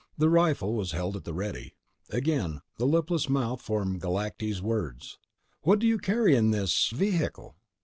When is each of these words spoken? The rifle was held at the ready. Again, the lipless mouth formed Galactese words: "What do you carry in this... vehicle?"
The 0.17 0.29
rifle 0.29 0.73
was 0.73 0.93
held 0.93 1.15
at 1.15 1.25
the 1.25 1.33
ready. 1.35 1.75
Again, 2.09 2.61
the 2.79 2.87
lipless 2.87 3.29
mouth 3.29 3.61
formed 3.61 4.01
Galactese 4.01 4.59
words: 4.59 5.19
"What 5.61 5.77
do 5.77 5.85
you 5.85 5.99
carry 5.99 6.35
in 6.35 6.49
this... 6.49 6.89
vehicle?" 6.89 7.55